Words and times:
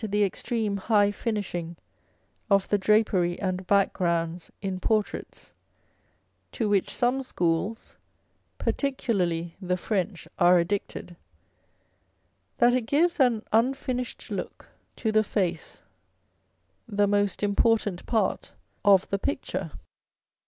the 0.09 0.23
extreme 0.23 0.77
high 0.77 1.11
finishing 1.11 1.77
of 2.49 2.67
the 2.69 2.77
drapery 2.79 3.39
and 3.39 3.67
backgrounds 3.67 4.49
in 4.59 4.79
portraits' 4.79 5.53
(to 6.51 6.67
which 6.67 6.89
some 6.89 7.21
schools, 7.21 7.97
particularly 8.57 9.55
the 9.61 9.77
French, 9.77 10.27
are 10.39 10.57
addicted), 10.57 11.15
that 12.57 12.73
it 12.73 12.87
gives 12.87 13.19
an 13.19 13.43
unfinished 13.53 14.31
look 14.31 14.69
to 14.95 15.11
the 15.11 15.23
face, 15.23 15.83
the 16.87 17.05
most 17.05 17.43
important 17.43 18.03
part 18.07 18.53
of 18.83 19.07
the 19.09 19.19
picture. 19.19 19.71